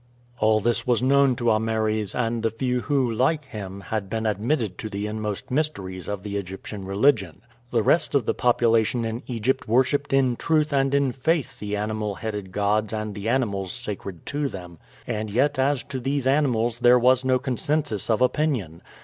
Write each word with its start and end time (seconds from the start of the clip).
All 0.39 0.59
this 0.59 0.87
was 0.87 1.03
known 1.03 1.35
to 1.35 1.51
Ameres 1.51 2.15
and 2.15 2.41
the 2.41 2.49
few 2.49 2.79
who, 2.79 3.11
like 3.11 3.45
him, 3.45 3.81
had 3.81 4.09
been 4.09 4.25
admitted 4.25 4.79
to 4.79 4.89
the 4.89 5.05
inmost 5.05 5.51
mysteries 5.51 6.07
of 6.09 6.23
the 6.23 6.37
Egyptian 6.37 6.85
religion. 6.85 7.43
The 7.69 7.83
rest 7.83 8.15
of 8.15 8.25
the 8.25 8.33
population 8.33 9.05
in 9.05 9.21
Egypt 9.27 9.67
worshiped 9.67 10.11
in 10.11 10.37
truth 10.37 10.73
and 10.73 10.95
in 10.95 11.11
faith 11.11 11.59
the 11.59 11.75
animal 11.75 12.15
headed 12.15 12.51
gods 12.51 12.93
and 12.93 13.13
the 13.13 13.29
animals 13.29 13.71
sacred 13.71 14.25
to 14.25 14.47
them; 14.49 14.79
and 15.05 15.29
yet 15.29 15.59
as 15.59 15.83
to 15.83 15.99
these 15.99 16.25
animals 16.25 16.79
there 16.79 16.97
was 16.97 17.23
no 17.23 17.37
consensus 17.37 18.09
of 18.09 18.23
opinion. 18.23 18.81